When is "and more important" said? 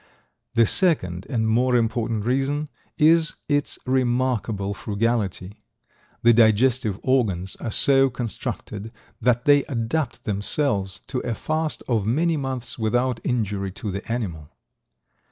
1.29-2.25